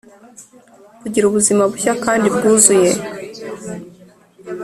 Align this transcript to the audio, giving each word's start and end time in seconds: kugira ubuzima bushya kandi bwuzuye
kugira 1.01 1.25
ubuzima 1.27 1.63
bushya 1.71 1.93
kandi 2.05 2.27
bwuzuye 2.35 2.91